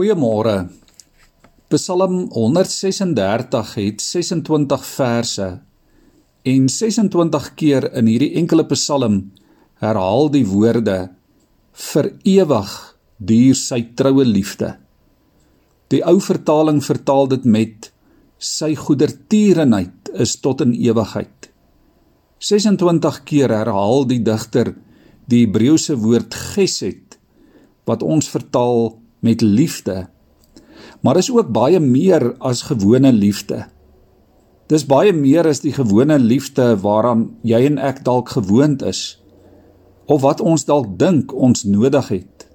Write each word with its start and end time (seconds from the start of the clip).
Goeiemôre. 0.00 0.70
Psalm 1.68 2.30
136 2.32 3.72
het 3.76 4.00
26 4.00 4.84
verse 4.88 5.48
en 6.52 6.68
26 6.72 7.48
keer 7.60 7.84
in 8.00 8.08
hierdie 8.08 8.30
enkele 8.40 8.64
Psalm 8.70 9.18
herhaal 9.84 10.30
die 10.32 10.46
woorde 10.48 10.94
vir 11.90 12.08
ewig 12.32 12.72
duur 13.18 13.58
sy 13.60 13.82
troue 13.98 14.24
liefde. 14.24 14.70
Die 15.92 16.00
ou 16.00 16.16
vertaling 16.30 16.80
vertaal 16.80 17.28
dit 17.34 17.44
met 17.44 17.90
sy 18.38 18.70
goedertierenheid 18.80 20.14
is 20.16 20.38
tot 20.40 20.64
in 20.64 20.72
ewigheid. 20.72 21.50
26 22.40 23.20
keer 23.28 23.52
herhaal 23.52 24.08
die 24.08 24.22
digter 24.24 24.72
die 25.28 25.44
Hebreëse 25.44 26.00
woord 26.00 26.40
gesed 26.56 27.20
wat 27.84 28.00
ons 28.00 28.32
vertaal 28.32 28.94
met 29.20 29.42
liefde. 29.42 30.08
Maar 31.00 31.20
is 31.20 31.30
ook 31.30 31.52
baie 31.52 31.80
meer 31.80 32.34
as 32.38 32.62
gewone 32.68 33.12
liefde. 33.12 33.64
Dis 34.70 34.86
baie 34.86 35.12
meer 35.12 35.48
as 35.50 35.62
die 35.64 35.72
gewone 35.74 36.18
liefde 36.18 36.76
waaraan 36.82 37.30
jy 37.42 37.64
en 37.66 37.80
ek 37.82 38.04
dalk 38.06 38.36
gewoond 38.36 38.84
is 38.86 39.16
of 40.10 40.24
wat 40.24 40.40
ons 40.42 40.64
dalk 40.66 40.96
dink 40.98 41.30
ons 41.30 41.62
nodig 41.70 42.08
het. 42.10 42.46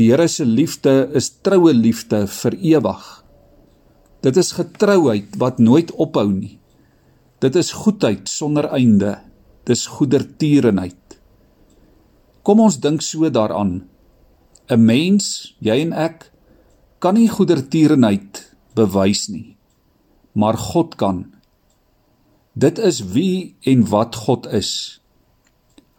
Die 0.00 0.08
Here 0.08 0.28
se 0.32 0.46
liefde 0.48 1.10
is 1.12 1.28
troue 1.44 1.74
liefde 1.76 2.22
vir 2.32 2.56
ewig. 2.56 3.02
Dit 4.24 4.38
is 4.40 4.54
getrouheid 4.56 5.36
wat 5.40 5.60
nooit 5.60 5.92
ophou 5.92 6.30
nie. 6.32 6.56
Dit 7.44 7.56
is 7.56 7.74
goedheid 7.76 8.28
sonder 8.28 8.70
einde. 8.72 9.18
Dis 9.68 9.86
goedertierenheid. 9.98 11.20
Kom 12.44 12.60
ons 12.64 12.80
dink 12.80 13.04
so 13.04 13.28
daaraan 13.28 13.82
'n 14.70 14.84
mens, 14.84 15.54
jy 15.58 15.80
en 15.82 15.92
ek, 15.92 16.30
kan 16.98 17.14
nie 17.14 17.28
goedertierenheid 17.28 18.54
bewys 18.74 19.28
nie, 19.28 19.56
maar 20.32 20.56
God 20.56 20.94
kan. 20.94 21.26
Dit 22.54 22.78
is 22.78 23.00
wie 23.14 23.56
en 23.60 23.86
wat 23.88 24.14
God 24.26 24.46
is. 24.46 25.00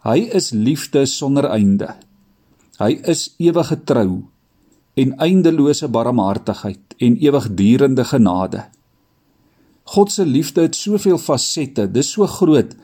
Hy 0.06 0.28
is 0.32 0.50
liefde 0.50 1.04
sonder 1.06 1.50
einde. 1.50 1.94
Hy 2.78 2.96
is 3.04 3.34
ewige 3.38 3.76
trou 3.84 4.22
en 4.94 5.14
eindelose 5.18 5.88
barmhartigheid 5.88 6.96
en 6.98 7.16
ewigdurende 7.16 8.04
genade. 8.04 8.64
God 9.84 10.12
se 10.12 10.26
liefde 10.26 10.64
het 10.66 10.76
soveel 10.78 11.18
fasette, 11.18 11.88
dis 11.90 12.12
so 12.14 12.26
groot 12.26 12.76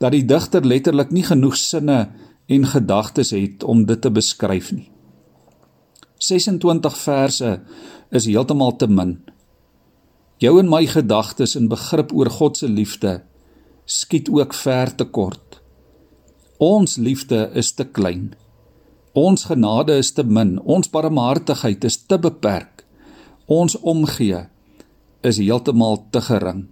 dat 0.00 0.12
die 0.12 0.24
digter 0.24 0.64
letterlik 0.64 1.12
nie 1.14 1.24
genoeg 1.24 1.56
sinne 1.56 2.08
en 2.50 2.66
gedagtes 2.66 3.30
het 3.36 3.64
om 3.64 3.84
dit 3.86 4.00
te 4.00 4.10
beskryf 4.10 4.72
nie. 4.72 4.88
26 6.20 6.96
verse 7.00 7.50
is 8.12 8.26
heeltemal 8.28 8.74
te 8.76 8.86
min. 8.90 9.14
Jou 10.40 10.58
en 10.60 10.68
my 10.68 10.82
gedagtes 10.88 11.54
en 11.56 11.68
begrip 11.72 12.12
oor 12.16 12.28
God 12.36 12.60
se 12.60 12.68
liefde 12.68 13.20
skiet 13.90 14.28
ook 14.30 14.52
ver 14.54 14.92
te 14.94 15.06
kort. 15.08 15.58
Ons 16.60 16.98
liefde 17.00 17.48
is 17.58 17.72
te 17.74 17.86
klein. 17.88 18.34
Ons 19.16 19.48
genade 19.48 19.96
is 19.98 20.12
te 20.14 20.22
min. 20.22 20.58
Ons 20.60 20.92
barmhartigheid 20.92 21.84
is 21.88 21.96
te 22.04 22.18
beperk. 22.20 22.84
Ons 23.50 23.78
omgee 23.80 24.44
is 25.26 25.40
heeltemal 25.40 26.04
te 26.12 26.22
gering. 26.28 26.66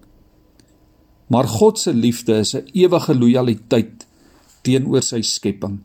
Maar 1.32 1.48
God 1.58 1.80
se 1.80 1.94
liefde 1.94 2.38
is 2.44 2.54
'n 2.54 2.68
ewige 2.72 3.14
lojaliteit 3.14 4.06
teenoor 4.62 5.02
sy 5.02 5.20
skepping, 5.22 5.80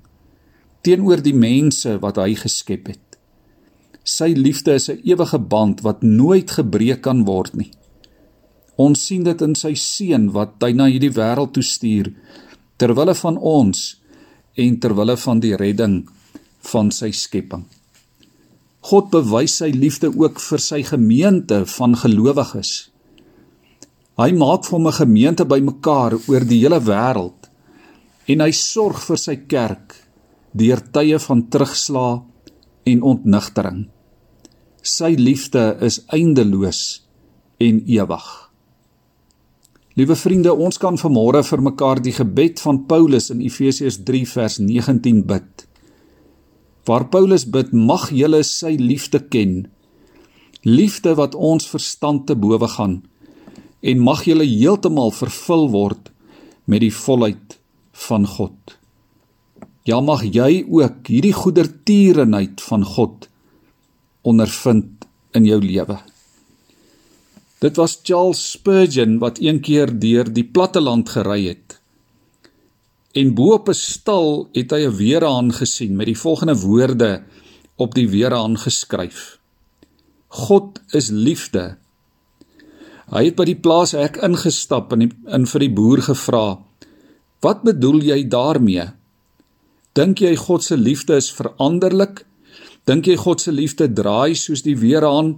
teenoor 0.81 1.21
die 1.21 1.35
mense 1.35 1.99
wat 1.99 2.17
hy 2.17 2.35
geskep 2.35 2.87
het. 2.87 3.02
Sy 4.03 4.33
liefde 4.35 4.73
is 4.75 4.89
'n 4.89 4.99
ewige 5.03 5.39
band 5.39 5.81
wat 5.81 6.03
nooit 6.03 6.51
gebreek 6.51 7.01
kan 7.01 7.23
word 7.25 7.55
nie. 7.55 7.71
Ons 8.75 9.05
sien 9.05 9.23
dit 9.23 9.41
in 9.41 9.55
sy 9.55 9.73
seun 9.75 10.31
wat 10.31 10.59
hy 10.61 10.73
na 10.73 10.85
hierdie 10.85 11.13
wêreld 11.13 11.53
toe 11.53 11.63
stuur 11.63 12.13
ter 12.77 12.93
wille 12.93 13.15
van 13.15 13.37
ons 13.37 14.01
en 14.55 14.79
ter 14.79 14.95
wille 14.95 15.17
van 15.17 15.39
die 15.39 15.55
redding 15.55 16.09
van 16.71 16.91
sy 16.91 17.11
skepping. 17.11 17.63
God 18.81 19.09
bewys 19.11 19.55
sy 19.61 19.69
liefde 19.71 20.09
ook 20.11 20.39
vir 20.39 20.59
sy 20.59 20.83
gemeente 20.83 21.65
van 21.65 21.95
gelowiges. 21.95 22.89
Hy 24.17 24.31
maak 24.31 24.65
vir 24.65 24.79
'n 24.79 24.91
gemeente 24.91 25.45
bymekaar 25.45 26.13
oor 26.27 26.43
die 26.45 26.59
hele 26.59 26.79
wêreld 26.79 27.49
en 28.27 28.41
hy 28.41 28.51
sorg 28.51 28.99
vir 28.99 29.17
sy 29.17 29.35
kerk 29.35 29.95
deur 30.53 30.81
tye 30.91 31.19
van 31.19 31.49
terugslag 31.49 32.21
en 32.83 33.01
ontnigtering. 33.01 33.85
Sy 34.83 35.13
liefde 35.17 35.77
is 35.81 36.01
eindeloos 36.11 37.03
en 37.63 37.83
ewig. 37.87 38.25
Liewe 39.93 40.15
vriende, 40.17 40.53
ons 40.53 40.79
kan 40.81 40.97
vanmôre 40.97 41.43
vir 41.45 41.61
mekaar 41.61 42.01
die 42.01 42.15
gebed 42.15 42.59
van 42.63 42.81
Paulus 42.89 43.29
in 43.29 43.43
Efesiërs 43.45 44.01
3 44.07 44.25
vers 44.31 44.57
19 44.59 45.21
bid. 45.29 45.67
Waar 46.89 47.05
Paulus 47.13 47.45
bid, 47.45 47.71
mag 47.71 48.09
julle 48.11 48.41
sy 48.43 48.73
liefde 48.79 49.21
ken. 49.21 49.67
Liefde 50.65 51.13
wat 51.19 51.35
ons 51.35 51.69
verstand 51.69 52.25
te 52.27 52.35
bowe 52.35 52.67
gaan 52.75 53.01
en 53.83 53.99
mag 53.99 54.21
julle 54.23 54.45
heeltemal 54.47 55.11
vervul 55.11 55.67
word 55.73 56.09
met 56.71 56.81
die 56.85 56.93
volheid 56.95 57.57
van 58.07 58.25
God. 58.27 58.77
Ja 59.83 59.99
mag 59.99 60.23
jy 60.23 60.63
ook 60.71 61.09
hierdie 61.11 61.35
goedertierenheid 61.35 62.61
van 62.63 62.85
God 62.87 63.27
ondervind 64.23 65.03
in 65.35 65.43
jou 65.43 65.59
lewe. 65.59 65.97
Dit 67.59 67.79
was 67.79 67.97
Charles 68.03 68.39
Spurgeon 68.53 69.17
wat 69.19 69.41
een 69.43 69.59
keer 69.63 69.91
deur 69.91 70.31
die 70.31 70.45
platte 70.47 70.79
land 70.79 71.11
gery 71.11 71.41
het. 71.49 71.77
En 73.11 73.35
bo 73.35 73.53
op 73.59 73.69
'n 73.69 73.75
stal 73.75 74.49
het 74.53 74.71
hy 74.71 74.87
'n 74.87 74.95
weerhaan 74.95 75.51
gesien 75.51 75.95
met 75.95 76.07
die 76.07 76.17
volgende 76.17 76.55
woorde 76.55 77.23
op 77.75 77.93
die 77.93 78.09
weerhaan 78.09 78.57
geskryf: 78.57 79.39
God 80.27 80.79
is 80.91 81.09
liefde. 81.09 81.77
Hy 83.11 83.25
het 83.25 83.35
by 83.35 83.45
die 83.45 83.59
plaashek 83.59 84.17
ingestap 84.17 84.93
en 84.93 85.11
in 85.27 85.45
vir 85.45 85.59
die 85.59 85.73
boer 85.73 86.01
gevra: 86.01 86.59
"Wat 87.41 87.63
bedoel 87.63 88.01
jy 88.01 88.27
daarmee?" 88.27 89.02
Dink 89.93 90.23
jy 90.23 90.33
God 90.35 90.63
se 90.65 90.77
liefde 90.77 91.17
is 91.21 91.29
veranderlik? 91.31 92.23
Dink 92.89 93.05
jy 93.07 93.17
God 93.21 93.41
se 93.41 93.51
liefde 93.53 93.87
draai 93.93 94.33
soos 94.35 94.63
die 94.65 94.77
weerhaan 94.77 95.35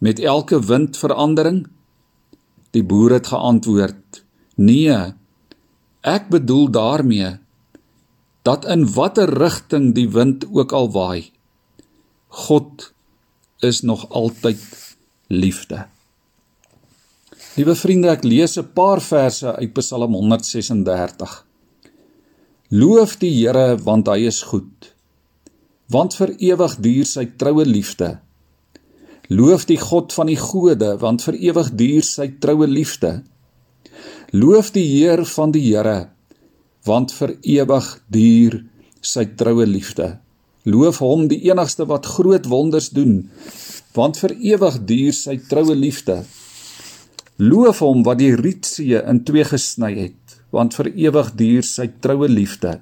met 0.00 0.20
elke 0.20 0.60
windverandering? 0.64 1.66
Die 2.72 2.84
boer 2.84 3.18
het 3.18 3.28
geantwoord: 3.32 4.22
Nee. 4.56 4.96
Ek 6.08 6.28
bedoel 6.32 6.70
daarmee 6.72 7.36
dat 8.46 8.64
in 8.64 8.86
watter 8.94 9.28
rigting 9.28 9.90
die 9.92 10.08
wind 10.08 10.46
ook 10.48 10.72
al 10.72 10.88
waai, 10.94 11.32
God 12.28 12.92
is 13.60 13.82
nog 13.82 14.06
altyd 14.08 14.62
liefde. 15.28 15.84
Liewe 17.58 17.74
vriende, 17.74 18.08
ek 18.08 18.24
lees 18.24 18.56
'n 18.56 18.72
paar 18.72 19.02
verse 19.02 19.56
uit 19.56 19.72
Psalm 19.74 20.14
136. 20.14 21.47
Loof 22.68 23.14
die 23.16 23.30
Here 23.32 23.78
want 23.80 24.10
hy 24.12 24.26
is 24.28 24.42
goed. 24.44 24.90
Want 25.88 26.12
vir 26.18 26.34
ewig 26.36 26.74
duur 26.84 27.06
sy 27.08 27.22
troue 27.40 27.64
liefde. 27.64 28.18
Loof 29.32 29.64
die 29.70 29.78
God 29.80 30.12
van 30.12 30.28
die 30.28 30.36
gode 30.36 30.90
want 31.00 31.24
vir 31.24 31.38
ewig 31.48 31.70
duur 31.80 32.04
sy 32.04 32.26
troue 32.44 32.68
liefde. 32.68 33.22
Loof 34.36 34.68
die 34.76 34.84
Heer 34.84 35.24
van 35.24 35.56
die 35.56 35.64
Here 35.64 36.10
want 36.84 37.16
vir 37.16 37.38
ewig 37.40 37.88
duur 38.12 38.60
sy 39.00 39.24
troue 39.40 39.64
liefde. 39.64 40.18
Loof 40.68 41.00
hom 41.00 41.24
die 41.32 41.40
enigste 41.48 41.88
wat 41.88 42.12
groot 42.18 42.52
wonders 42.52 42.92
doen 42.92 43.30
want 43.96 44.20
vir 44.20 44.36
ewig 44.36 44.76
duur 44.84 45.16
sy 45.16 45.40
troue 45.48 45.72
liefde. 45.72 46.20
Loof 47.40 47.80
hom 47.80 48.04
wat 48.04 48.20
die 48.20 48.34
rietsee 48.36 49.00
in 49.08 49.24
twee 49.24 49.48
gesny 49.56 49.94
het 50.04 50.17
want 50.54 50.76
vir 50.78 50.90
ewig 50.94 51.32
duur 51.36 51.66
sy 51.66 51.88
troue 52.00 52.28
liefde. 52.30 52.78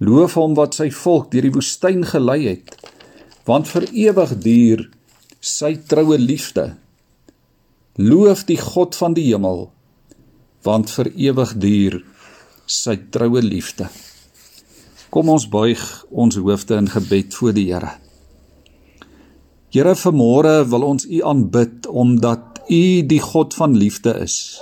Loof 0.00 0.36
hom 0.40 0.56
wat 0.56 0.76
sy 0.76 0.88
volk 0.92 1.30
deur 1.32 1.48
die 1.48 1.54
woestyn 1.54 2.04
gelei 2.08 2.40
het, 2.46 2.76
want 3.48 3.68
vir 3.68 3.88
ewig 3.92 4.36
duur 4.44 4.86
sy 5.40 5.74
troue 5.88 6.18
liefde. 6.20 6.70
Loof 8.00 8.46
die 8.48 8.60
God 8.60 8.96
van 8.96 9.16
die 9.16 9.26
hemel, 9.30 9.66
want 10.64 10.92
vir 10.92 11.10
ewig 11.16 11.56
duur 11.60 11.98
sy 12.70 12.96
troue 13.12 13.42
liefde. 13.44 13.88
Kom 15.10 15.28
ons 15.32 15.48
buig 15.50 15.80
ons 16.10 16.36
hoofde 16.38 16.76
in 16.78 16.88
gebed 16.88 17.34
voor 17.34 17.56
die 17.56 17.66
Here. 17.72 17.96
Here, 19.74 19.94
vanmôre 19.98 20.64
wil 20.70 20.86
ons 20.86 21.06
U 21.06 21.20
aanbid 21.26 21.86
omdat 21.86 22.60
U 22.70 22.82
die 23.06 23.20
God 23.22 23.54
van 23.58 23.74
liefde 23.78 24.14
is. 24.22 24.60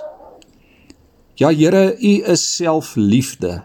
Ja 1.38 1.52
Here, 1.55 1.94
U 1.94 2.12
is 2.26 2.43
self 2.43 2.96
liefde. 2.96 3.61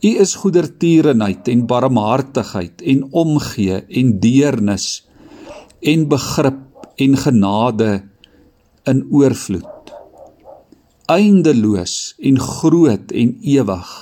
U 0.00 0.10
is 0.22 0.32
goedertierenheid 0.40 1.48
en 1.52 1.66
barmhartigheid 1.68 2.80
en 2.80 3.02
omgee 3.12 3.82
en 3.84 4.14
deernis 4.20 4.86
en 5.84 6.06
begrip 6.08 6.88
en 6.96 7.18
genade 7.20 7.90
in 8.88 9.04
oorvloed. 9.12 9.92
Eindeloos 11.12 12.14
en 12.16 12.40
groot 12.40 13.12
en 13.12 13.36
ewig 13.44 13.92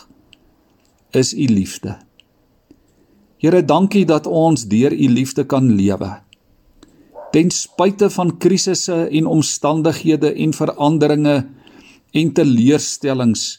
is 1.18 1.34
u 1.34 1.50
liefde. 1.50 1.98
Here, 3.42 3.64
dankie 3.64 4.06
dat 4.06 4.30
ons 4.30 4.68
deur 4.70 4.94
u 4.94 5.10
liefde 5.18 5.42
kan 5.50 5.66
lewe. 5.74 6.14
Ten 7.34 7.50
spyte 7.50 8.06
van 8.10 8.36
krisisse 8.38 9.08
en 9.10 9.26
omstandighede 9.26 10.30
en 10.30 10.54
veranderinge 10.54 11.40
en 12.12 12.32
teleurstellings 12.32 13.58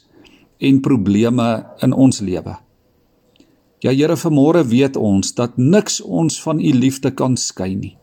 en 0.59 0.81
probleme 0.81 1.65
in 1.81 1.93
ons 1.93 2.19
lewe. 2.19 2.55
Ja 3.79 3.93
Here, 3.95 4.17
vanmôre 4.19 4.65
weet 4.67 4.97
ons 4.99 5.31
dat 5.37 5.55
niks 5.57 6.01
ons 6.01 6.41
van 6.43 6.59
u 6.59 6.71
liefde 6.75 7.11
kan 7.15 7.37
skei 7.37 7.75
nie. 7.75 7.95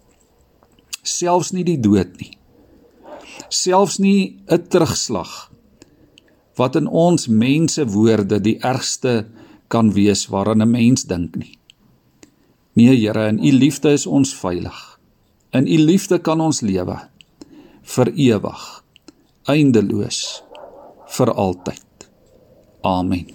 Selfs 1.03 1.53
nie 1.53 1.65
die 1.65 1.79
dood 1.81 2.17
nie. 2.21 2.33
Selfs 3.53 3.99
nie 3.99 4.39
'n 4.49 4.69
terugslag 4.69 5.51
wat 6.57 6.77
in 6.77 6.87
ons 6.89 7.29
mense 7.29 7.85
woorde 7.85 8.41
die 8.41 8.59
ergste 8.65 9.27
kan 9.69 9.93
wees 9.93 10.27
waaraan 10.33 10.63
'n 10.63 10.71
mens 10.71 11.05
dink 11.05 11.37
nie. 11.37 11.59
Nee 12.73 12.97
Here, 12.97 13.29
in 13.29 13.39
u 13.39 13.53
liefde 13.53 13.93
is 13.93 14.07
ons 14.07 14.35
veilig. 14.35 14.99
In 15.53 15.67
u 15.67 15.77
liefde 15.79 16.19
kan 16.19 16.41
ons 16.41 16.61
lewe 16.61 17.09
vir 17.83 18.13
ewig, 18.13 18.85
eindeloos, 19.47 20.43
vir 21.17 21.31
altyd. 21.39 22.09
Amen. 22.87 23.27